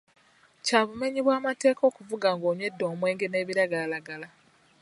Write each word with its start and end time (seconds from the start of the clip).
Kya 0.65 0.79
bumenyi 0.87 1.19
bwa 1.25 1.37
mateeka 1.45 1.81
okuvuga 1.89 2.27
ng'onywedde 2.35 2.83
omwenge 2.91 3.25
n'ebagalalagala. 3.29 4.27